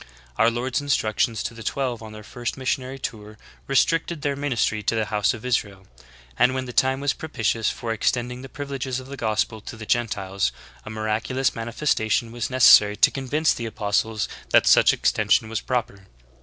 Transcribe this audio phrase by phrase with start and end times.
[0.37, 4.81] Our Lord's instructions to the chosen twelve on their first missionary tour restricted their ministry
[4.81, 5.85] to the House of Israel;'^
[6.39, 9.85] and when the time was propitious for extending the privileges of the gospel to the
[9.85, 10.51] Gentiles,
[10.85, 16.07] a miraculous manifestation was necessary to convince the apostles that such extension was proper.